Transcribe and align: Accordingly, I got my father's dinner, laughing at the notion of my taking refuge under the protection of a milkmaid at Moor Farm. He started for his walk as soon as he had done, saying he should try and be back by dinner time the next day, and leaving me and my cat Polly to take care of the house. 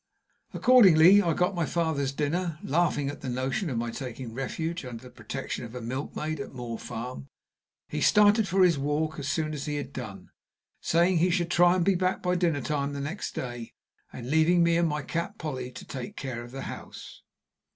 Accordingly, 0.51 1.21
I 1.21 1.33
got 1.33 1.53
my 1.53 1.67
father's 1.67 2.11
dinner, 2.11 2.57
laughing 2.63 3.07
at 3.09 3.21
the 3.21 3.29
notion 3.29 3.69
of 3.69 3.77
my 3.77 3.91
taking 3.91 4.33
refuge 4.33 4.83
under 4.83 5.03
the 5.03 5.11
protection 5.11 5.63
of 5.63 5.75
a 5.75 5.79
milkmaid 5.79 6.39
at 6.39 6.55
Moor 6.55 6.79
Farm. 6.79 7.27
He 7.87 8.01
started 8.01 8.47
for 8.47 8.63
his 8.63 8.79
walk 8.79 9.19
as 9.19 9.27
soon 9.27 9.53
as 9.53 9.65
he 9.67 9.75
had 9.75 9.93
done, 9.93 10.31
saying 10.79 11.19
he 11.19 11.29
should 11.29 11.51
try 11.51 11.75
and 11.75 11.85
be 11.85 11.93
back 11.93 12.23
by 12.23 12.33
dinner 12.33 12.61
time 12.61 12.93
the 12.93 12.99
next 12.99 13.35
day, 13.35 13.73
and 14.11 14.31
leaving 14.31 14.63
me 14.63 14.75
and 14.75 14.89
my 14.89 15.03
cat 15.03 15.37
Polly 15.37 15.71
to 15.73 15.85
take 15.85 16.15
care 16.17 16.41
of 16.41 16.49
the 16.49 16.63
house. 16.63 17.21